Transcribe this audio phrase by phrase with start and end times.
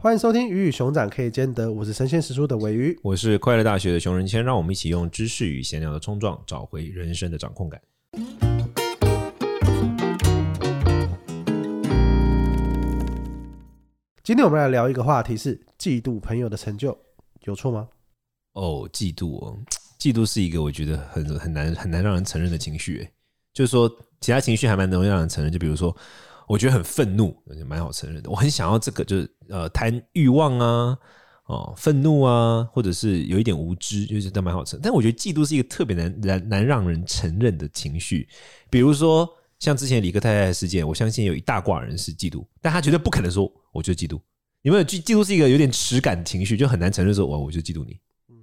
[0.00, 7.82] 欢迎收听《鱼与熊掌可以兼得》，我是神仙食书的尾鱼，我是快乐大学的熊仁谦，让我们一起用知识与闲聊的冲撞，找回人生的掌控感。
[14.22, 16.96] 今天我们来聊一个话题是嫉妒朋友的成就，
[17.42, 17.88] 有错吗？
[18.52, 19.58] 哦，嫉妒哦，
[19.98, 23.10] 嫉妒是一个我觉得很很难很难让人承认的情绪，诶，
[23.52, 23.90] 就是说
[24.20, 25.92] 其他情绪还蛮容易让人承认，就比如说。
[26.48, 27.36] 我觉得很愤怒，
[27.66, 28.30] 蛮好承认的。
[28.30, 30.98] 我很想要这个，就是呃，谈欲望啊，
[31.44, 34.82] 哦，愤怒啊，或者是有一点无知，就是都蛮好承认。
[34.82, 38.26] 但我觉得嫉妒是一个特别难难难让人承认的情绪。
[38.70, 44.20] 比如说像之前李克太太的事件，我相信有一大挂人是嫉妒，但他绝对不可能说我就嫉妒。
[44.62, 44.84] 有没有？
[44.84, 47.98] 嫉嫉妒是一个有点耻感的情绪，就很难承认说我我就嫉妒你，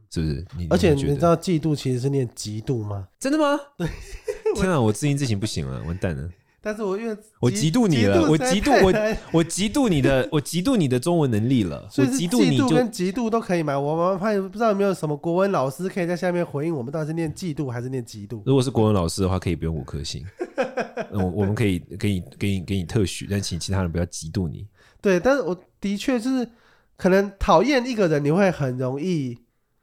[0.09, 0.45] 是不是？
[0.57, 3.07] 你而且你知道嫉妒其实是念嫉妒吗？
[3.19, 3.59] 真的吗？
[3.77, 3.87] 对，
[4.55, 6.29] 天啊，我自音自行不行了，完蛋了。
[6.65, 11.87] 但是我因为我嫉妒你了，我嫉妒我我嫉妒你的，我嫉妒你的中文能力了。
[11.91, 13.79] 所以嫉妒你跟嫉妒都可以吗？
[13.79, 18.41] 我们怕不知道有没有什么国文老师可以在下面回应我们，到底是念嫉妒还是念嫉妒？
[18.47, 20.25] 如果是国文老师的话，可以不用五颗星。
[21.13, 24.65] 我我们可以给你给你给你特许，但请其他人不要嫉妒你。
[24.99, 26.49] 对，但是我的确就是
[26.97, 29.37] 可能讨厌一个人，你会很容易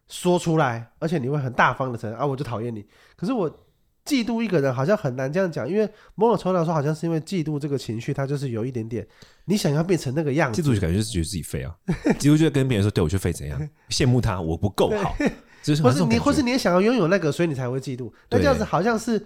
[0.09, 2.85] 说出来，而且你会很大方的承认啊，我就讨厌你。
[3.15, 3.49] 可是我。
[4.05, 9.07] 嫉妒一个人好像很难这样讲，因为某种程度来说，好像是因为嫉妒这个情绪，它就是有一点点，
[9.45, 10.61] 你想要变成那个样子。
[10.61, 11.75] 嫉妒就感觉就是觉得自己废啊，
[12.19, 13.69] 嫉妒就跟别人说，对我就废怎样？
[13.91, 15.17] 羡慕他，我不够好，
[15.63, 18.13] 就是或是你，或是你也想要拥有那个，所以你才会嫉妒。
[18.31, 19.25] 那这样子好像是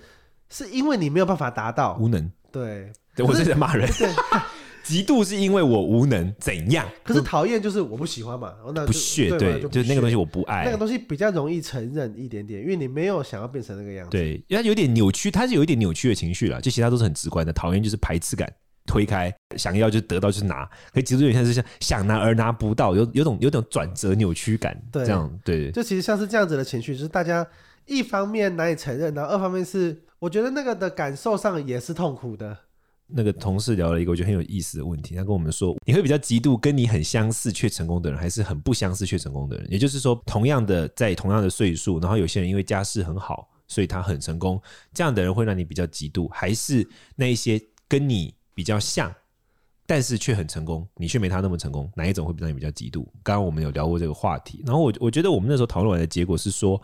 [0.50, 2.30] 是因为你没有办法达到，无能。
[2.52, 3.88] 对，对我是在骂人。
[4.87, 6.89] 嫉妒是因为我无能怎样？
[7.03, 14.11] 可是讨厌就是我不喜欢嘛，那不屑对，就那个东西我不爱，那个东西比较容易承认一点点，因为你没有想要变成那个样子。
[14.12, 17.53] 对，因为它有点扭曲，它是有一点扭曲的情绪了，就其他都是很直观的。
[17.53, 18.48] 讨厌就是排斥感，
[18.87, 25.70] 推开，想要就得到就拿，可其实有点像是像想拿而拿不到，有有种有种转折扭曲感，对，这样对。
[25.73, 27.45] 就其实像是这样子的情绪，就是大家
[27.87, 32.57] 一方面难以承认，然后二方面是我觉得那个的感受上也是痛苦的。
[33.08, 39.67] 那个同事聊了一个我觉得很有意思的问题，他跟我们说，你会比较嫉妒跟你很相似却成功的人，还是很不相似却成功的人？
[39.70, 44.61] 也就是说，同样的在同样的岁数，然后有些人因为家世很好，所以他很成功，
[44.92, 49.14] 这样的人会让你比较嫉妒，还是那一些跟你比较像，
[49.86, 53.05] 但是却很成功，你却没他那么成功，哪一种会让你比较嫉妒？
[53.22, 56.80] 刚刚我们有聊过这个话题，然后我我觉得我们那时候讨论完的结果是说，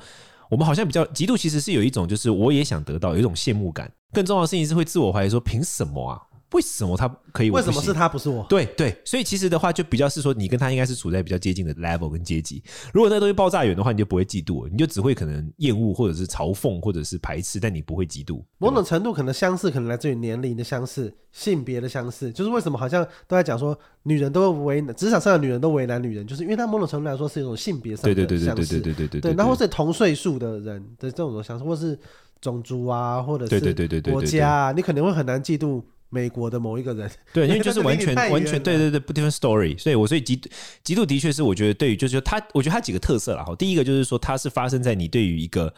[0.53, 3.91] 我们好像比较极度，其实是有一种就是我也想得到，有一种羡慕感。
[4.13, 6.21] 更重要的事情是会自我怀疑，说凭什么啊？
[6.53, 7.51] 为什么他可以？
[7.51, 8.45] 为什么是他不是我？
[8.49, 12.63] 对对，所以其实的话，就比较是说，你跟他应该是处在比较接近的 level 跟阶级。
[12.93, 18.43] 如果那东西爆炸远的话，你就不会嫉妒，你就只会可能厌恶，或者是嘲讽，或者是排斥，但你不会嫉妒。
[18.59, 22.31] 某种程度可能相似，可能来自于年龄的相似、性别的相似。
[22.33, 28.27] 就是为什么好像都在讲说，女人都为职场上的女人都为难女人，就是因为他某种程度来说是一种性别上的相似。
[28.27, 29.35] 对对对对对对对对对。
[29.35, 31.99] 然后是同岁数的人的这种相似，或是。
[32.43, 35.81] 种族啊，或者是国家啊，你可能会很难嫉妒
[36.13, 37.11] 美国的某一个人。
[37.33, 39.77] 对，因为就是 完全完全对对对不 different story。
[39.79, 40.39] 所以我所以极
[40.85, 43.43] 极度的确是我觉得对于就是说他，我觉得他几个特色了。
[43.43, 45.73] 哈，第一个就是说它是发生在你对于一个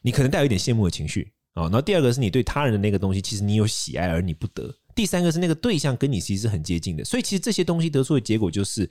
[0.00, 1.64] 你可能带有一点羡慕的情绪啊。
[1.64, 4.74] 然后第二个是你对他人的那个东西，其实你有喜爱而你不得。
[4.94, 8.88] 第三个是那个对象跟你其实是很接近的，所以其实这些东西得出的结果就是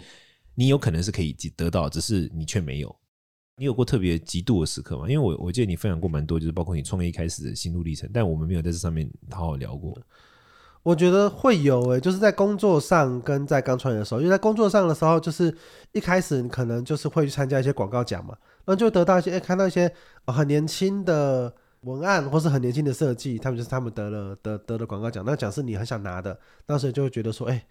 [0.53, 2.95] 你有可能是可以得到，只是你却没有。
[3.57, 5.09] 你有过特别极度的时刻吗？
[5.09, 9.97] 因为我我记得你分享过蛮多，就是包括你创业一开始的心路历程，但我们没有在这上面好好聊过。
[10.85, 15.51] 我觉得会有诶、欸，就是在工作上跟在刚创业的时候，因为在工作上的时候，就是
[15.93, 19.91] 一开始你可能就是会去参加一些广告奖嘛，然后就得到一些、欸、看到一些
[20.27, 21.51] 很年轻的
[21.81, 27.65] 文案或是很年轻的设计，他们就是他们得了得得了广告奖，那个奖是你很想拿的，当时就会觉得说，哎、欸，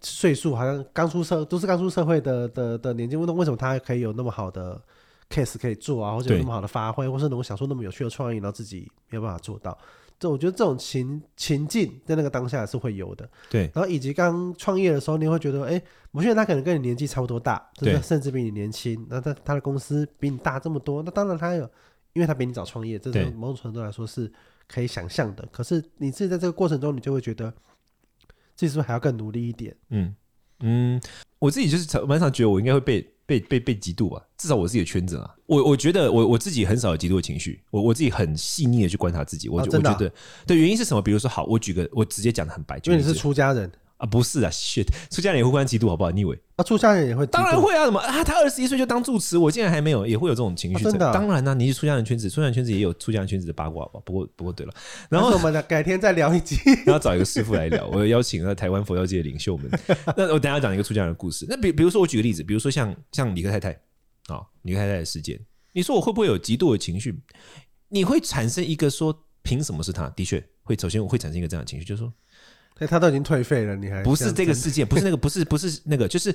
[0.00, 4.80] 岁数好像刚出社都是刚出社会的的的年轻，为为什么他还可以有那么好的
[5.28, 9.76] ？case 可以做啊，或者有那么好的发挥，或是能够想出那么有趣的创意，然后自己没有办法做到。
[10.20, 13.28] 这我觉得这种情情境在那个当下是会有的。
[13.48, 19.06] 对，然后以及刚创业的时候，你会觉得，哎，某些人他可能跟你年纪差不多大，对，甚至比你年轻。
[19.08, 21.64] 那他他的公司比你大这么多，那当然他有，
[22.12, 24.30] 因为他比你早创业，这种某种程度来说是
[24.68, 25.48] 可以想象的。
[25.50, 27.50] 可是你自己在这个过程中，你就会觉得
[28.54, 29.74] 自己是不是还要更努力一点？
[29.88, 30.14] 嗯
[30.60, 31.00] 嗯，
[31.38, 33.10] 我自己就是蛮常觉得我应该会被。
[33.30, 34.22] 被被被嫉妒啊！
[34.36, 40.12] 至少我自己的圈子啊，我我觉得我我自己很少有嫉妒的情绪，我我自己很细腻的去观察自己，我、哦啊、我觉得
[40.44, 41.00] 对原因是什么？
[41.00, 46.10] 比如说，好，我举个我直接讲的很白，因为你是出家人，啊，不是啊，shit，出家人也会互相嫉妒，好不好？
[46.10, 46.38] 你以为？
[46.56, 48.24] 啊，出家人也会，当然会啊，怎么啊？
[48.24, 50.90] 他二十一岁就当住持，我竟然还没有，也会有这种情绪、啊。
[50.90, 51.12] 真的、啊？
[51.12, 54.00] 当然呢、啊，你是出家人圈子，出家人圈子也有出家人圈子的八卦吧？
[54.06, 54.72] 不过，不过对了，
[55.10, 56.56] 然后我们改天再聊一集，
[56.86, 57.86] 然后找一个师傅来聊。
[57.88, 59.70] 我邀请了台湾佛教界的领袖们。
[60.16, 61.44] 那我等下讲一个出家人的故事。
[61.46, 63.72] 那比比如说，我举个例子，比如说像像李克太太
[64.28, 65.38] 啊，李克太太的事件，
[65.74, 67.20] 你说我会不会有极度的情绪？
[67.90, 70.08] 你会产生一个说，凭什么是他？
[70.10, 72.10] 的确会，首先我会产生一个这样的情绪，就是说。
[72.86, 76.34] 他都已经退费了，你还不是这个事件，不是那个，不是不是那个，就是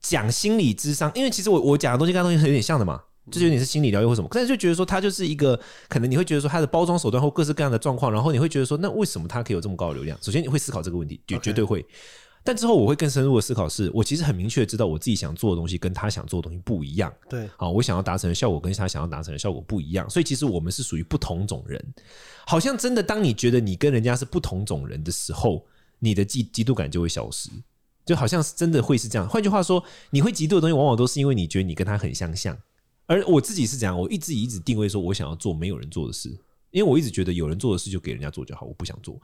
[0.00, 1.10] 讲心理智商。
[1.14, 3.00] 因为其实我我讲的东西跟他东西是有点像的嘛，
[3.30, 4.28] 就是有点是心理疗愈或什么。
[4.32, 5.58] 但是就觉得说他就是一个，
[5.88, 10.18] 可能你会觉得说他的包装手段或各式各样的状况，然后你会觉得说，那为什么他可以有这么高的流量？
[10.20, 11.82] 首先你会思考这个问题，绝绝对会。
[11.82, 11.86] Okay.
[12.42, 17.12] 但之后我会更深入的思考是，是我其实很明确知道我自己想做的东西跟他想做的东西不一样。
[17.28, 21.94] 对，好，我想要达成的效果跟他想要达成的效果不一样，所以其实我们是属于不同种人。
[22.46, 25.64] 好像真的，当你觉得你跟人家是不同种人的时候，
[25.98, 27.50] 你的嫉嫉妒感就会消失，
[28.06, 29.28] 就好像是真的会是这样。
[29.28, 32.56] 换句话说，你会嫉妒的东西，往往都是因为你觉得你跟他很相像。
[33.06, 36.30] 而我自己是这样，我一直一直定位说，我想要做没有人做的事，
[36.70, 39.20] 因为我一直觉得有人做的事就给人家做就好，我不想做。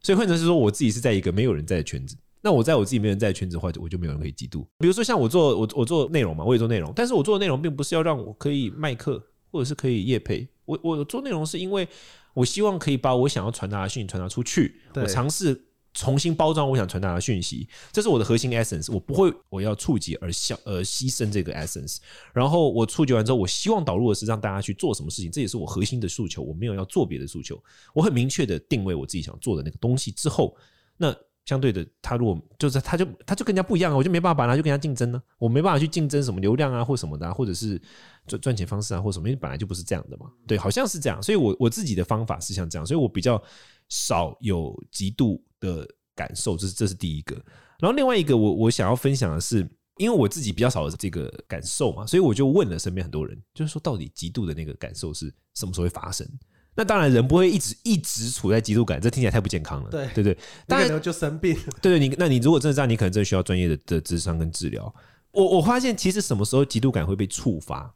[0.00, 2.16] 所以换成是说，我自己是在一个没有人在的圈子。
[2.44, 4.64] 那我在我自己没有人在的圈子的话，我就没有人可以嫉妒。
[4.78, 9.20] 比如说像我做我我做内容嘛，我也做内容，但是我做的内容并不是要让我可以卖课
[9.50, 10.46] 或者是可以业配。
[10.66, 11.88] 我我做内容是因为
[12.34, 14.80] 我希望可以把我想要传达的讯息传达出去。
[14.94, 15.68] 我尝试。
[15.96, 18.92] 重新包装我想传达的讯息，这是我的核心 essence。
[18.92, 21.98] 我不会，我要触及而消而牺牲这个 essence。
[22.32, 26.42] 然后我触及完之后，我希望导入的是让大家去做什么事情，这也是我核心的诉求。
[26.42, 27.62] 我没有要做别的诉求，
[27.94, 30.56] 我很明确的定位我自己想做的那个东西之后，
[30.96, 35.22] 那相对的，他如果就是他就他就跟人家不一样，我就没办法把他去跟人家竞争呢。
[35.38, 37.80] 我没办法去竞争什么流量啊或什么的，或者是
[38.26, 40.30] 赚赚钱方式啊或什么，因为本来就不是这样的嘛。
[40.46, 41.22] 对，好像是这样。
[41.22, 43.42] 所以我我自己的方法是像这样，所以我比较
[43.90, 47.34] 少有极度的感受，这是这是第一个。
[47.78, 49.68] 然后另外一个我，我想要分享的是，
[49.98, 56.26] 因为我自己比较少这个感受嘛，所以我就问了身边很多人，就是说到底极度的那个感受是什么时候会发生？
[56.74, 60.38] 那当然人不会一直一直处在极度感，这听起来太不健康了，对对对。
[60.66, 61.54] 当然就生病。
[61.80, 64.94] 对对，你那你如果真的这样，你可能真的需要专业的的智商跟治疗。
[65.32, 67.94] 我我发现其实什么时候极度感会被触发，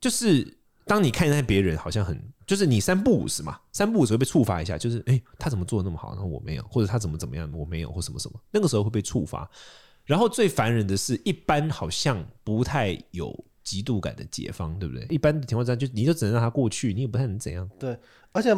[0.00, 0.58] 就是。
[0.84, 9.48] 当你看见别人好像很，就是你三不五时嘛，三不五时会被触发一下，就是哎、欸，他怎么做的那么好，然后我没有，或者他怎么怎么样，我没有，或什么什么，那个时候会被触发。
[10.04, 15.06] 然后最烦人的是，一般好像不太有极度感的解放，对不对？
[15.08, 17.68] 一般的情况下，就你就只能让他过去，你也不太能怎样。
[17.78, 17.96] 对，
[18.32, 18.56] 而且。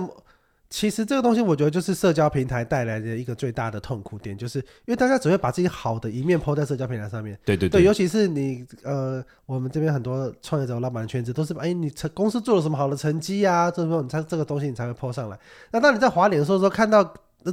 [0.70, 7.38] 其实这个东西，我觉得就是社交平台带来的一个最大的痛苦点，就是因为大家只会把自己好的一面 po 在社交平台上面。
[7.44, 13.70] 对对对，对，尤其是你呃，我们这边很多创业者、老板的圈子都是把，哎，你成公司做了什么好的成绩呀？
[13.70, 15.38] 这时候你才这个东西你才会 po 上来。
[15.70, 17.04] 那当你在滑脸的时候，说看到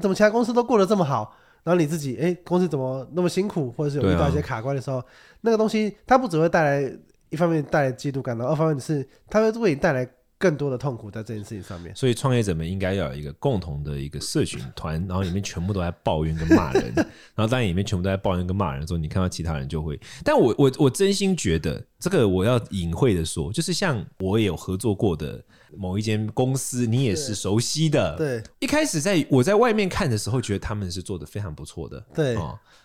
[0.02, 5.06] 怎么其他公司都过得这么好，然后你自己哎，公司怎么那么辛苦，或者是有遇到一些卡关的时候，啊、
[5.42, 6.92] 那个东西它不只会带来
[7.32, 10.08] 一方面带来嫉妒感，然后二方面是他会为你带来。
[10.42, 16.92] 更多的痛苦在这件事情上面，所以创业者们应该要有一个共同的一个社群团，然后里面全部都在抱怨跟骂人，
[17.36, 20.00] 然后当然里面全部都在抱怨跟骂人的时候，你看到其他人就会。
[20.24, 25.40] 但我我我真心觉得，这个我要隐晦的说，就是像我也有合作过的
[25.78, 28.18] 某一间公司，你也是熟悉的。
[28.18, 32.04] 对，一开始在我在外面看的时候，觉得他们是做的非常不错的。
[32.16, 32.36] 对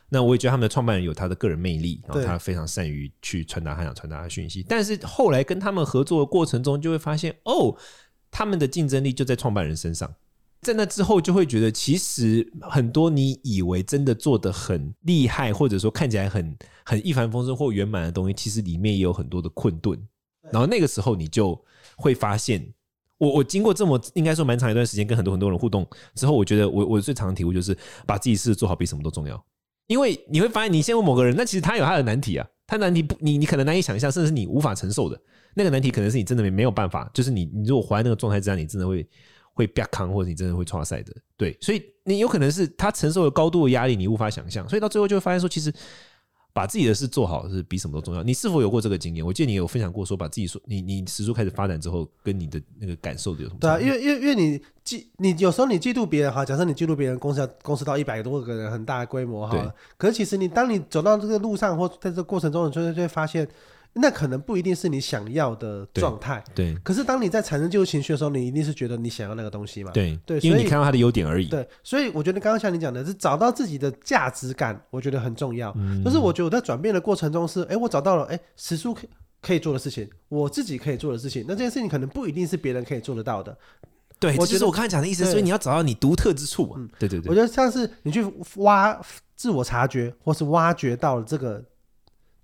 [0.08, 4.64] 那我也觉得他们的创办人有他的个人魅力，然后他非常善于去传达他想传达的讯息。
[4.68, 7.76] 但是后来跟他们合作的过程中，就会发现哦，
[8.30, 10.14] 他们的竞争力就在创办人身上。
[10.62, 19.96] 在那之后，就会觉得其实很多你以为真的做的很厉害，或者说看起来很很一帆风顺或圆满的东西，其实里面也有很多的困顿。
[20.52, 21.60] 然后那个时候，你就
[21.96, 22.72] 会发现，
[23.18, 27.76] 我我经过这么应该说蛮长一段时间，跟很多很多人互动之后，我觉得我我最常的体悟就是，
[28.06, 29.44] 把自己事做好比什么都重要。
[29.86, 35.20] 因为你会发现，你羡慕某个人，那其实他有他的难题啊，他难题不，你你可能难以想象，甚至是你无法承受的。
[35.54, 39.06] 那个难题，可能是你真的没没有办法，就是你你如果活在那个状态之下，你真的会
[39.52, 45.72] 会变康，或者你真的会挫赛的，对，所以你有可能是他承受了高度的压力，你无法想象，所以到最后就会发现说，其实。
[46.56, 48.22] 把自己的事做好是比什么都重要。
[48.22, 49.22] 你是否有过这个经验？
[49.22, 53.56] 我记得你有分享过，说把自己说你你实数开始发展之后，跟你的那个感受有什么？
[53.60, 63.46] 对啊，因为因为因为你嫉你有时候你嫉妒别人哈，假设你嫉妒别人公司公司到一百多个人很大的规模哈，可是其实你当你走到这个路上或在这个过程中，你就会就会发现。
[63.98, 66.74] 那可能不一定是你想要的状态，对。
[66.84, 69.90] 可是当你在产生嫉妒情绪的时候，你一定是觉得你想要那个东西嘛？
[69.92, 71.48] 对对，因为你看到他的优点而已。
[71.48, 75.72] 对，所以我觉得刚刚像你讲的是找到自己的价值感，我觉得很重要。
[75.76, 78.96] 嗯，就是我觉得我在转变的过程中是，哎，我找到了，哎，史书
[79.40, 81.44] 可以做的事情，我自己可以做的事情。
[81.48, 83.56] 那这件事情可能不一定是别人可以做得到的。
[84.18, 85.24] 对，我觉得这就是我刚才讲的意思。
[85.26, 86.76] 所以你要找到你独特之处嘛。
[86.78, 87.30] 嗯，对对对。
[87.30, 88.24] 我觉得像是你去
[88.56, 88.98] 挖
[89.34, 91.62] 自我察觉，或是挖掘到了这个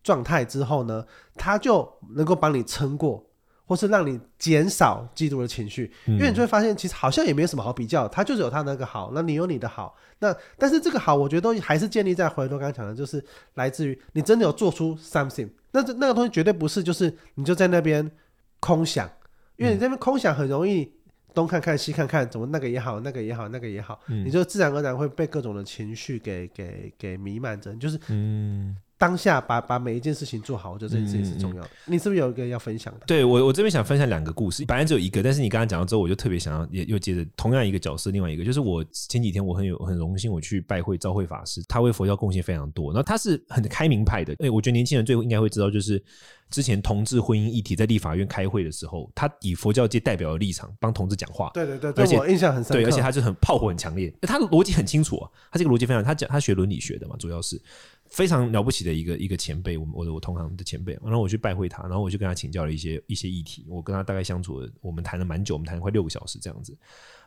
[0.03, 1.05] 状态之后呢，
[1.35, 3.25] 他就能够帮你撑过。
[3.65, 18.11] 或是让你减少嫉妒的情绪，因为你就会发现，其实好像也没有什么好比较，他就是有他那个好，那你有你的好，那但是这个好，我觉得都还是建立在回头刚刚讲的，就是来自于你真的有做出 something，那这那个东西绝对不是就是你就在那边
[18.61, 19.11] 空想，
[19.57, 20.93] 因为你在那边空想很容易
[21.33, 28.77] 东看看西看看，怎么那个也好，那个也好，那个也好，你就自然而然会被各种的情绪给给给弥漫着，就是嗯。
[29.03, 31.71] 当下把把每一件事情做好，我觉得这件事情是重要的。
[31.87, 33.01] 你是不是有一个要分享的？
[33.05, 44.37] 对我，我这边想分享两个故事，本来只有一个，但是你刚刚讲到之后，我就特别想要也又接着同样一个角色，另外一个就是我前几天我很有很荣幸我去拜会昭慧法师，他为佛教贡献非常多，然后他是很开明派的。
[44.39, 46.01] 哎，我觉得年轻人最后应该会知道，就是
[46.49, 51.51] 之前同志婚姻议题在立法院开会的时候，他以佛教界代表的立场帮同志讲话。
[51.53, 57.61] 对对对，而且我印象很深，对，而且他就很炮火很强烈，他的逻辑很清楚啊，他这个逻辑非常，他讲他学伦理学的嘛，主要是。
[58.13, 66.77] 非常了不起的一个一个前辈，我我我同行的前辈，然后我去拜会他，然后我就跟他请教了一些一些议题，我跟他大概相处了，我们谈了蛮久，我们谈了快六个小时这样子。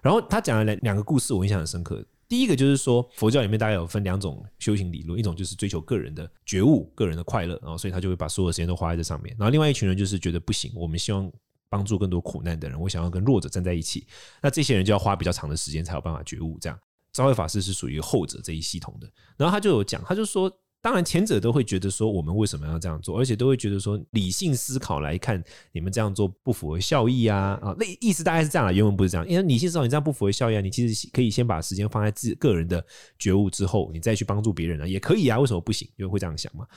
[0.02, 2.06] 然后他讲了两两个故事，我印象很深刻。
[2.28, 9.36] 第一个就是说，佛教里面大概有分两种修行理论，一种就是追求个人的觉悟、个人的快乐，然后所以他就会把所有的时间都花在这上面。
[9.40, 11.32] 然后另外一群人就是觉得不行，我们希望
[11.70, 14.06] 帮助更多苦难的人，我想要跟弱者站在一起，
[14.42, 16.58] 那这些人就要花比较长的时间才有办法觉悟。
[16.60, 16.80] 这样，
[17.12, 19.12] 昭惠法师是属于后者这一系统的。
[19.38, 20.52] 然后他就有讲，他就说。
[20.86, 32.86] 当然，前者都会觉得说，我们为什么要这样做，而且都会觉得说，理性思考来看，你们这样做不符合效益啊啊，那意思大概是这样啊，原文不是这样，因为理性思考你这样不符合效益啊，你其实可以先把时间放在自个人的
[33.18, 35.90] 觉悟之后，你再去帮助别人啊，也可以啊，为什么不行？
[35.98, 36.68] 因为会这样想嘛。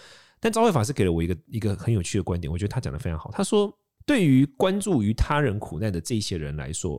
[0.41, 3.31] 但昭慧法师给了我一个一个很有趣的观点，我觉得他讲的非常好。
[3.31, 3.71] 他说，
[4.07, 6.99] 对于关注于他人苦难的这些人来说。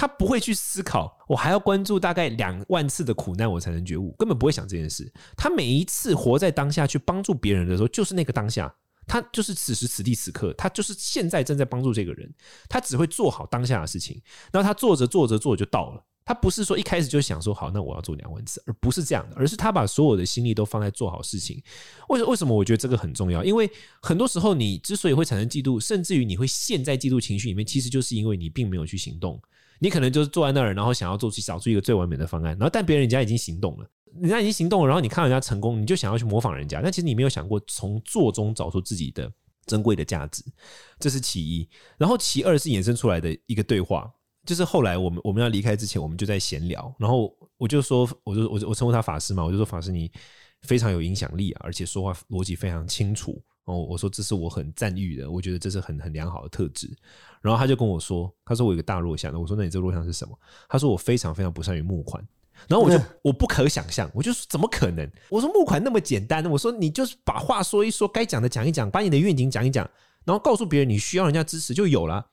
[0.00, 5.12] 他不会去思考，我还要关注大概两万次的苦难，我才能觉悟，根本不会想这件事。
[5.36, 8.74] 他每一次活在当下去帮助别人的时候，就是那个当下，
[9.06, 12.32] 他就是此时此地此刻，他就是现在正在帮助这个人。
[12.66, 14.18] 他只会做好当下的事情，
[14.50, 16.02] 然后他做着做着做就到了。
[16.24, 21.62] 他不是说一开始就想说好，那我要做两万次，而不是这样的，而是他把所有的心力都放在做好事情。
[22.08, 23.44] 为什为什么我觉得这个很重要？
[23.44, 29.38] 因为很多时候你之所以会产生嫉妒，甚至于你会陷在嫉妒情绪里面，其实就是因为你并没有去行动。
[29.80, 33.86] 你可能就是坐在那儿，然后想要做去找出一个最完美的方案，然后但别人家已经行动了，
[34.20, 39.32] 人家已经行动了，然后你看到人家成功，你就想要去模仿人家，但其实你没有想过从做中找出自己的
[39.66, 40.44] 珍贵的价值，
[40.98, 41.68] 这是其一。
[41.96, 44.08] 然后其二是衍生出来的一个对话，
[44.44, 50.10] 就是后来我们我们要离开之前，我们就在闲聊，然后我就说，我就我我称呼他法师嘛，我就说法师你
[50.62, 53.42] 非常有影响力啊，而且说话逻辑非常清楚。
[53.64, 56.90] 哦，我说这是我很赞誉的，我觉得这是很很良好的特质。
[57.40, 60.38] 然后他就跟我说，他说我有个大弱项，我说那你这个弱项是什么？
[60.68, 62.26] 他说我非常非常不善于募款。
[62.68, 65.10] 然后我就我不可想象，我就说怎么可能？
[65.30, 69.88] 我说募款那么简单，我说你就是把话说一说，该讲的讲一讲，把你的愿景讲一讲，
[70.24, 72.26] 然后告诉别人你需要人家支持就有了。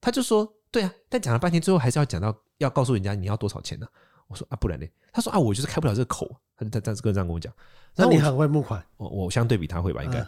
[0.00, 3.86] 他就说对啊，但讲了半天，最后还是要讲到要告诉人家你要多少钱呢？
[4.28, 4.86] 我说啊，不然呢？
[5.12, 6.28] 他说啊，我就是开不了这个口。
[6.56, 7.52] 他他他这个这样跟我讲，
[7.96, 10.24] 那你很会募款，我我相对比他会吧，应该。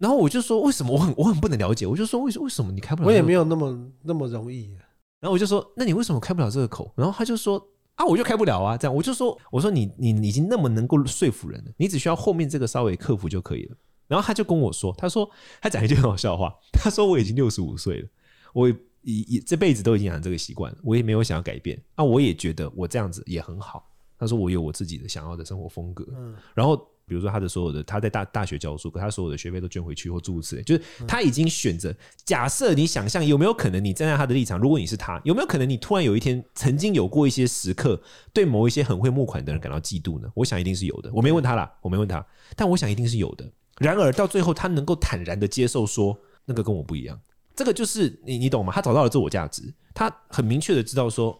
[0.00, 1.86] 然后我就说，为什么我很我很不能了解？
[1.86, 3.06] 我就说，为什为什么你开不了？
[3.06, 4.70] 我也没有那么那么容易。
[5.20, 6.90] 然后我就说，那你为什么开不了这个口？
[6.96, 7.62] 然后他就说，
[7.96, 8.78] 啊，我就开不了啊。
[8.78, 13.76] 这样我就说，我说你你已经那么能够说服人了，你只需要后面这个稍微克服就可以了。
[14.08, 15.30] 然后他就跟我说，他说
[15.60, 18.08] 他讲一句很好笑的话，他说我已经六十五岁了，
[18.54, 21.78] 我也也这辈子都已经养成这个习惯了，我也没有想要改变。
[21.96, 23.86] 啊，我也觉得我这样子也很好。
[24.18, 26.06] 他说我有我自己的想要的生活风格。
[26.16, 26.88] 嗯，然后。
[27.10, 31.92] 比如说他的所有的他在大大学教书，可他所有的学费都捐回去或诸如此类，就是他已经选择。
[32.24, 38.00] 假设你想象有没有可能，你站在他的立场，如果你是他，有没有可能你突然有一天曾经有过一些时刻，
[38.32, 40.30] 对某一些很会募款的人感到嫉妒呢？
[40.36, 41.10] 我想一定是有的。
[41.12, 42.24] 我没问他啦，我没问他，
[42.54, 43.50] 但我想一定是有的。
[43.78, 47.20] 然而到最后，他能够坦然的接受说，那个跟我不一样。
[47.56, 48.72] 这个就是你你懂吗？
[48.72, 51.36] 他找到了自我价值，他很明确的知道说，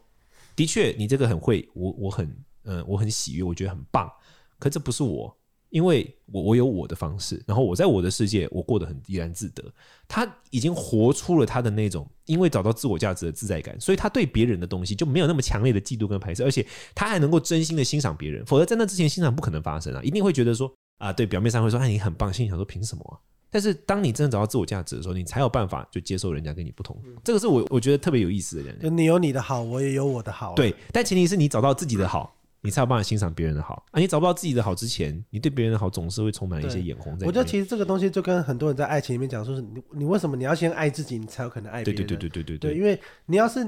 [0.57, 4.11] 的确你这个很会，我我很嗯我很喜悦，我觉得很棒，
[4.59, 5.35] 可这不是我。
[5.71, 9.63] 因为我我有我的方式，然后我在我的世界，我过得很怡然自得。
[10.07, 18.45] 他已经活出了他的那种，因为找到自我价值的自在感，所以他对别人的东西就没有那么强烈的嫉妒跟排斥，而且他还能够真心的欣赏别人。
[18.45, 23.15] 否则在那之前欣赏不可能发生啊，一定会觉得说啊，对，表面上会说哎你很棒，心里想说凭什么啊？
[23.53, 26.97] 但是当你真的找到自我价值的时候，你才有办法就接受人家跟你不同。
[27.25, 28.79] 这个是我我觉得特别有意思的人。
[28.81, 30.55] 就你有你的好，我也有我的好。
[30.55, 32.37] 对，但前提是你找到自己的好。
[32.63, 33.99] 你才有办法欣赏别人的好啊！
[33.99, 37.27] 你找不到自己的好之前，你对别人的好总是会充满一些眼红在。
[37.27, 42.07] 我觉得其实这个东西就跟很多人在爱情里面讲，说是你你为什么你要先爱自己，你才有可能爱别人？
[42.07, 42.71] 对对对对对对对。
[42.73, 43.67] 对，因为你要是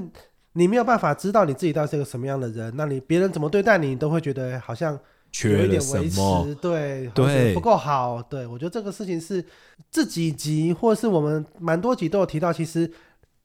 [0.53, 4.93] 你没有办法知道你自己到底是个什么样的人，那你别人怎么对待你，你都会觉得好像
[5.45, 8.23] 有一点维持，对对，不够好。
[8.23, 9.43] 对，我觉得这个事情是
[9.91, 12.93] 这几集，或者是我们蛮多集都有提到，其实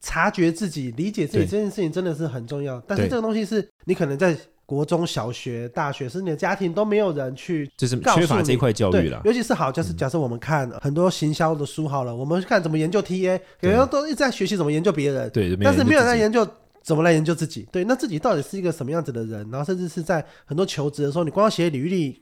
[0.01, 2.82] 察觉自己、理解自己这件事情真的是很重要。
[2.86, 4.38] 但是这个东西是你可能在。
[4.68, 9.22] 国中小学、大学，甚至你的家庭都没有人去，就是缺乏这块教育了。
[9.24, 16.46] 尤其是好，就是假设我们看很多行销的书好了，嗯、我们看怎么研究 TA，有人都一直在学习怎么研究别人，对，但是没有人在研究
[16.84, 17.66] 怎么来研究自己。
[17.72, 19.50] 对，那自己到底是一个什么样子的人？
[19.50, 22.22] 然后甚至是在很多求职的时候，你光要写履历，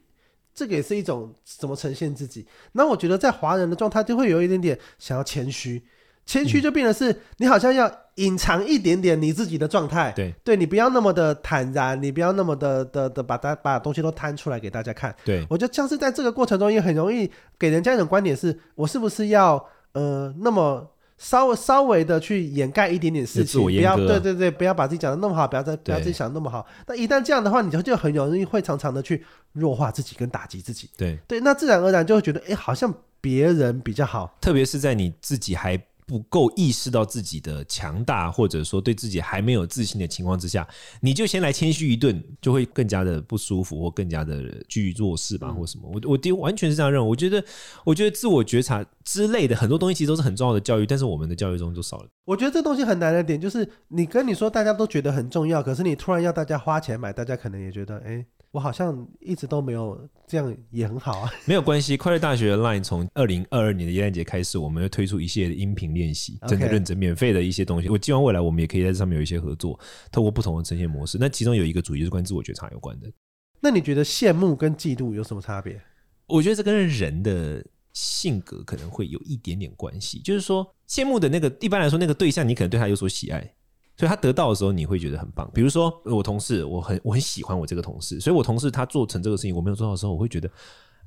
[0.54, 2.46] 这个也是一种怎么呈现自己。
[2.74, 5.84] 那我觉得在华人的状态就会有一点点想要谦虚。
[6.26, 15.16] 谦虚就变成是你好像要隐藏一点点你自己的状态，对，对你不要那么的坦然，你不要那么的的的把它把东西都摊出来给大家看。
[15.24, 17.30] 对，我觉得像是在这个过程中也很容易
[17.60, 19.64] 给人家一种观点是，我是不是要
[19.94, 26.66] 呃那么稍微稍微的去掩盖一点点事情，不要对对对，不要把自己讲的那么好，不要再不要自己想的那么好。
[26.88, 30.90] 那一旦这样的话，你就就很容易会常常的去弱化自己跟打击自己。
[30.98, 32.92] 对对，那自然而然就会觉得，哎，好像
[33.22, 35.78] 别人比较好，特别是在你自己还。
[36.06, 40.68] 不够意识到自己的强大，或者说对自己还没有自信的情况之下，
[41.02, 45.90] 你就先来谦虚一顿，就会更加的不舒服，或更加的居于弱势吧，或什么。
[45.92, 47.10] 我我的完全是这样认为。
[47.10, 47.44] 我觉得，
[47.84, 52.08] 我觉得自我觉察之类的很多东西其实都是很重要的教育，但是我们的教育中就少了。
[52.26, 58.26] 我觉得这东西很难的点就是，你跟你说大家都觉得很重要，可是你突然要大家花钱买，大家可能也觉得，哎。
[58.56, 61.30] 我好像一直都没有这样，也很好啊。
[61.46, 67.90] 没有关系，快乐大学的 Line 从二零二二年的耶诞节开始，我们会推出一系列的音频练习，真的认真免费的一些东西。
[67.90, 69.78] 我希望未来我们也可以在这上面有一些合作，
[70.10, 71.18] 透过不同的呈现模式。
[71.20, 73.12] 那其中有一个主题是关自我觉察有关的。
[73.60, 75.78] 那你觉得羡慕跟嫉妒有什么差别？
[76.26, 80.22] 我觉得这跟人的性格可能会有一点点关系。
[80.22, 83.54] 就是说，羡慕的那个，一般来说那个对象，你可能对他有所喜爱。
[83.98, 85.50] 所以他得到的时候，你会觉得很棒。
[85.54, 90.50] 比如说，我同事，我很我很喜欢我这个同事，所以我同事他做成这个事情，我没有做到的时候，我会觉得，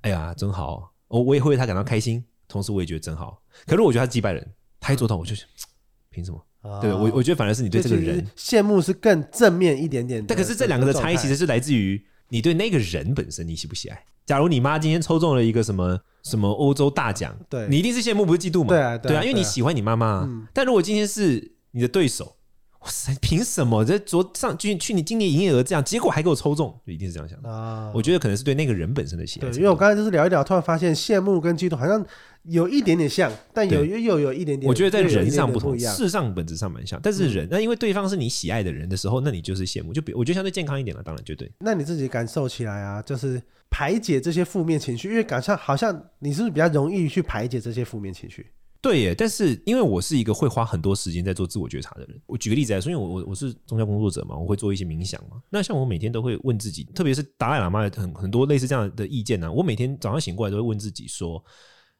[0.02, 0.92] 哎呀，真好。
[1.08, 3.42] 我我也会为他感到开心，同时我也觉得真好。
[3.66, 4.46] 可是我觉得他是击败人，
[4.78, 5.34] 他一做到，我就
[6.10, 6.38] 凭什么？
[6.62, 10.24] 哦、对我我觉得反而是你对这个人羡慕是更正面一点点。
[10.26, 14.04] 但可是这两个的差异其实是来自于你对那个人本身你喜不喜爱。
[14.26, 18.68] 假如你妈今天抽中了一个什么什么欧洲大奖，对，你一定是羡慕不是嫉妒嘛？
[18.68, 20.24] 对啊，对啊，因为你喜欢你妈妈。
[20.26, 22.34] 嗯、但如果今天是你的对手。
[22.80, 23.12] 哇塞！
[23.20, 26.72] 凭什么这昨上去去年今年营业额这样，结果还给我抽中？
[26.86, 27.90] 就一定是这样想的啊！
[27.94, 29.48] 我觉得可能是对那个人本身的喜爱。
[29.48, 32.04] 对，因为我刚才就是聊一聊，突然发现羡慕跟嫉妒好像
[32.44, 34.68] 有一点点像，但有又有，有一点点。
[34.68, 41.50] 我觉得在人上不同，事上本质上蛮像，但是人、嗯、那因为对方是你喜爱的人的时候，那你就是羡慕，就比我觉得相对健康一点了，当然绝对。
[41.58, 48.46] 那你自己感受起来啊，就是排解这些负面情绪，因为感觉好像你是不是比较容易去排解这些负面情绪？
[48.80, 55.42] 对耶，但是因为我是一个会花很多时间在做自我觉察的人，我举个例子来说，因为我我我是宗教工作者嘛，我会做一些冥想嘛。
[55.50, 61.42] 那像我每天都会问自己，特别是达赖喇嘛很很多类似这样的意见呢、我每天早上醒过来都会问自己说，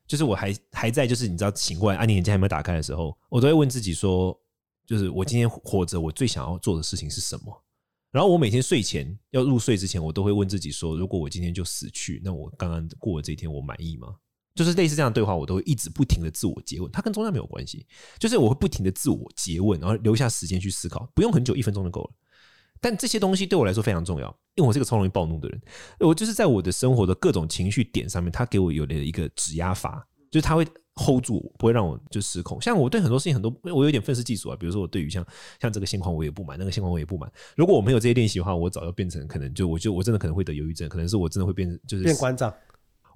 [0.07, 4.39] 就是我还还在就是你知道醒过来，安宁眼睛还没有打开的时候，我都会问自己说，
[4.87, 7.65] 就是我今天活着，我最想要做的事情是什么？
[8.13, 14.15] 然后我每天睡前要入睡之前，我都会问自己说，如果我今天就死去，那我刚刚过的这一天，我满意吗？
[14.59, 17.87] 就是类似这样的对话，我都会一直不停的自我诘问，它跟宗教没有关系。
[18.19, 22.11] 就是我会不停的自我诘问，然后留下时间去思考，不用很久，一分钟就够了。
[22.81, 25.61] 但这些东西对我来说非常重要，因为我是个超容易暴怒的人。
[26.01, 32.61] 我就是在我的生活的各种情绪点上面，他给我有了一个指压阀，就是他会 hold 住，不会让我就失控。
[32.61, 34.57] 像我对很多事情很多，我有点愤世嫉俗啊。
[34.57, 35.25] 比如说我对于像
[35.61, 37.31] 像这个现况我也不满，那个现况我也不满。
[37.57, 42.53] 如果我没有这些练习的话，我早就变成可能就我就我真的可能会得忧郁症，可能是我真的会变成就是变馆长。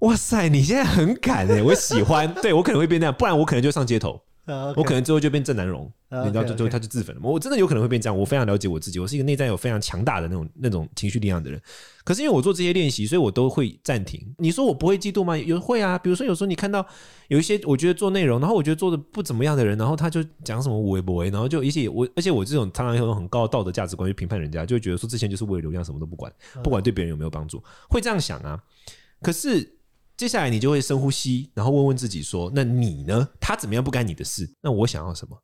[0.02, 1.62] 哇塞，你现在很敢哎、欸！
[1.64, 4.74] 我喜欢，对我可能会变那样，不然我可能就上街头，uh, okay.
[4.76, 7.20] 我可能最后就变郑南榕，uh, okay, 你知道，就就他就自焚了。
[7.22, 8.18] 我真的有可能会变这样。
[8.18, 11.62] 我非常了解我自己，我是一个内在有非常强大的那种那种情绪力量的人。
[12.02, 14.20] 可是因为我做这些练习，所以我都会暂停。
[14.38, 15.38] 你说我不会嫉妒吗？
[15.38, 16.84] 有会啊，比如说有时候你看到
[17.28, 26.32] 有一些我觉得做内容，然后我觉得做的不怎么样的人，然后他就讲什么无为不为，然后就一些我而且我这种常常有很高的道德价值观去评判人家，就会觉得说之前就是为了流量什么都不管，
[26.64, 28.60] 不管对别人有没有帮助，会这样想啊。
[29.20, 29.78] 可是。
[30.22, 33.28] 接下来你就会深呼吸，然后问问自己说：“那你呢？
[33.40, 34.48] 他怎么样不干你的事？
[34.60, 35.36] 那我想要什么？”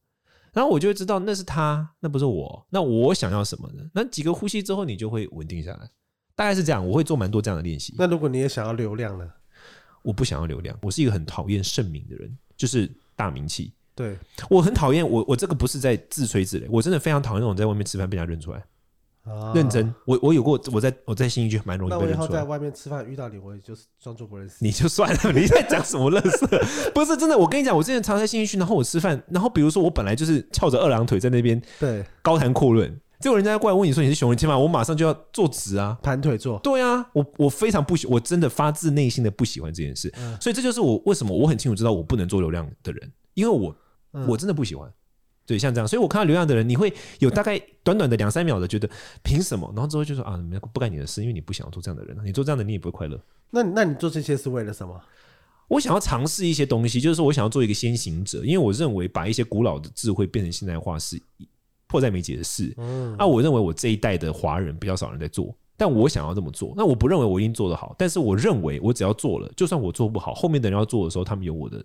[0.55, 2.65] 然后我就会知道那是他，那不是我。
[2.71, 3.83] 那我想要什么呢？
[3.93, 5.91] 那几个呼吸之后，你就会稳定下来。
[6.37, 7.93] 大概是这样，我会做蛮多这样的练习。
[7.99, 9.29] 那如果你也想要流量呢？
[10.03, 13.73] 我不想要流量，我是一个很讨厌盛名的人，就是大名气。
[13.97, 14.17] 对，
[14.49, 18.65] 我很讨厌我，我这个不是在自吹自擂，我真的非常讨厌那种在外面吃饭被人家认出来。
[19.55, 22.17] 认真，我我有过，我在我在新一区蛮容易被认出来。
[22.17, 25.33] 那我以后在外面吃饭遇到你，我也就是装作不认识你就算了。
[25.33, 26.47] 你在讲什么乐色？
[26.95, 34.57] 不是真的，我跟你讲，我之前常在新一区，然后我吃饭，然后比如说我本来就是翘着二郎腿在那边，对，高谈阔论，结果人家过来问你说你是熊人天吗？
[34.57, 36.59] 我马上就要坐直啊，盘腿坐。
[36.61, 40.11] 对啊，我我非常不喜，我真的发自内心的不喜欢这件事。
[40.17, 43.77] 嗯、所以这就是我为什么我很清楚知道我不能做流量的人，因为我、
[44.15, 44.91] 嗯、我真的不喜欢。
[45.49, 48.89] 对，像这样，所以我看到流量的人，你会有大概短短的两三秒的觉得
[49.25, 49.69] 凭什么？
[49.75, 50.39] 然后之后就说啊，
[50.73, 53.19] 不干你的事，因为你不想要做这样的人，你做这样的你也不会快乐。
[53.51, 55.01] 那那你做这些是为了什么？
[55.69, 61.21] 我想要尝试一些东西，就是说我想要做一个先行者，因为我认为把一些古老的智慧变成现代化是。
[61.91, 66.75] 迫在眉睫的事，嗯，啊，我认为我这一代的华人比较少人在做，但我想要这么做。
[66.77, 71.83] 那我不认为我一定做得好，但是我认为我只要做了，就算我做不好，后面的人要做的时候，他们有我的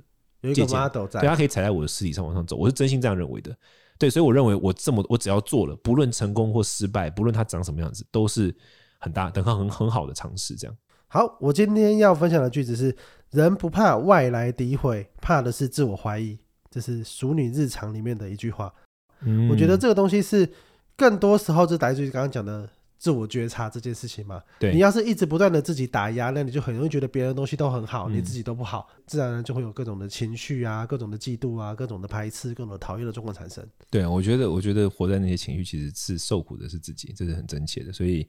[0.51, 2.55] 借鉴，对，他可以踩在我的尸体上往上走。
[2.55, 3.55] 我是真心这样认为的，
[3.97, 8.53] 对，所以我认为我这么，我只要做了，不论成功或失败，不论它长什么样子，都是
[8.99, 10.55] 很大、很很很好的尝试。
[10.55, 10.75] 这样。
[11.07, 12.95] 好，我今天要分享的句子是：
[13.29, 16.39] 人不怕外来诋毁，怕的是自我怀疑。
[16.71, 18.73] 这是《熟女日常》里面的一句话。
[19.21, 20.49] 嗯，我觉得这个东西是
[20.97, 22.67] 更多时候就来自于刚刚讲的
[23.03, 24.41] 自我觉察这件事情嘛。
[24.57, 33.61] 对，你要是一直不断的自己打压，那你就很容易觉得别人的东西都很好，你自己都不好，自然而然就会有各种的情绪啊，各种的嫉妒啊，各种的排斥，各种的讨厌的状况产生。
[33.91, 37.91] 对啊，我觉得，我觉得活在那些情绪其实是受苦的是自己，这是很真切的。
[37.91, 38.25] 所以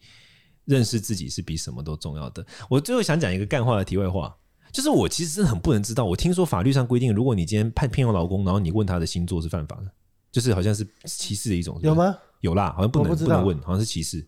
[0.64, 2.44] 认识自己是比什么都重要的。
[2.68, 4.36] 我最后想讲一个干话的题外话，
[4.72, 6.04] 就是我其实真的很不能知道。
[6.04, 9.92] 我听说法律上规定，如果你今天判聘用老公，然后你问他的星座是犯法的。
[10.32, 12.12] 就是好像是歧视的一种，有吗？
[12.40, 14.26] 有啦，好像不能不，不能问，好像是歧视。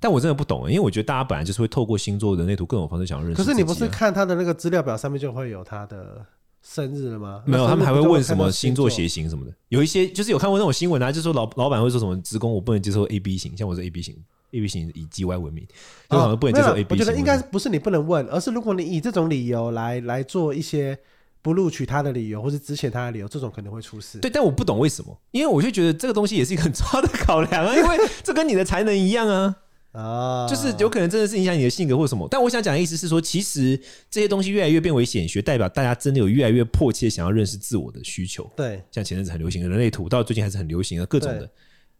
[0.00, 3.42] 但我真的不懂，因为我觉得大家本来就是会透过星座的那图各种方式想要认识。
[3.42, 6.24] 可是你不是看他的那个资料表上面就会有他的
[6.62, 7.42] 生日了吗？
[7.46, 9.52] 没有，他们还会问什么星座血型什么的。
[9.68, 14.14] 有一些就是有看过那种新闻啊，就是说老老板会说什么职工我不能接受 A B 型，像我是 A B 型
[14.52, 15.66] ，A B 型以 G Y 闻名，
[16.10, 16.98] 就好像不能接受 A B 型。
[16.98, 20.98] 我觉得应该不是你不能问，而是如果你以这种理由来来做一些。
[21.44, 24.18] 不录取他的理由，或是资遣他的理由，这种可能会出事。
[24.18, 29.54] 对，但我不懂为什么，因为我就觉得这个东西也是一个很 重要的考量啊，因为这跟你的才能一样啊，
[29.94, 32.26] 啊，就是有可能真的是影响你的性格或什么。
[32.28, 33.80] 但我想讲的意思是说，其实
[34.10, 38.50] 这些东西越来越变为显学，代表大家真的有越来越迫切想要认识自我的需求。
[38.56, 41.48] 对，像前阵子很流行的人类图，到最近还是很流行的各种的。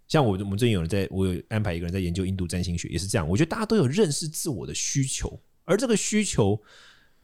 [0.09, 3.29] 像我，我们最近有人在，我有安排一个人在研究印度占星学，也是这样。
[3.29, 6.61] 我觉得大家都有认识自我的需求，而这个需求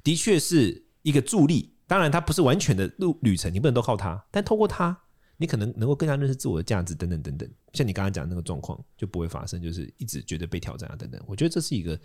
[0.04, 1.74] 的确是一个助力。
[1.86, 4.24] 当然，它不是完全的路旅程，你不能都靠它。
[4.30, 4.96] 但透过它，
[5.40, 7.48] 你可能能够更加认识自我的价值，等等等等。
[7.72, 11.18] 像你刚刚讲的那个状况，就不会发生，就是一直觉得被挑战啊，等等。
[11.26, 11.98] 我觉得这是一个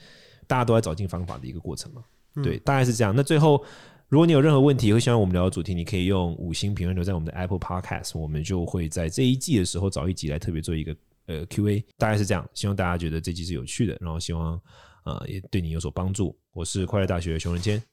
[0.47, 2.01] 大家都在找尽方法的一个过程嘛。
[2.41, 3.13] 对，大概是这样。
[3.13, 3.61] 那最后，
[4.07, 10.95] 如果你有任何问题，会希望我们聊的主题，你可以用五星评论留在我们的 Apple Podcast，我们就会在这一季的时候找一集来特别做一个
[11.25, 11.83] 呃 Q&A。
[11.97, 14.57] 大概是这样，希望大家觉得这集是有趣的，然后希望
[15.03, 16.37] 呃也对你有所帮助。
[16.53, 17.83] 我是快乐大学的熊仁谦。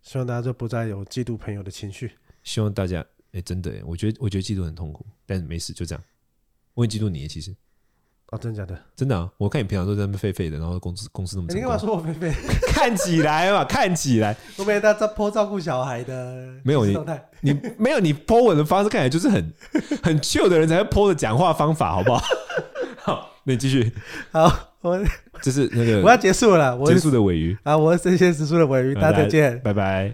[0.00, 2.12] 希望大家就不再有嫉妒朋友的情绪。
[2.42, 6.04] 希望大家，哎、欸，真的，我觉得，我觉得嫉妒很痛苦，但是没事，就这样。
[6.74, 7.54] 我很嫉妒你，其实。
[8.28, 8.78] 哦，真的假的？
[8.96, 9.30] 真的啊！
[9.36, 11.48] 我看你平常都在那边废废的，然后公司公司那么。
[11.48, 12.32] 欸、你干嘛说我废废？
[12.72, 14.34] 看起来嘛，看起来。
[14.56, 16.54] 我没有在 po 照顾小孩的。
[16.62, 16.96] 没有你，
[17.40, 19.52] 你没有你 po 文的方式，看起来就是很
[20.02, 22.22] 很 chill 的人才会 po 的讲话方法，好不好？
[23.02, 23.92] 好，那你继续。
[24.30, 24.68] 好。
[24.82, 25.00] 我
[25.40, 27.78] 这是那个我要结束了，我结束的尾鱼啊！
[27.78, 30.12] 我是神仙食书的尾鱼，大家再见，拜拜。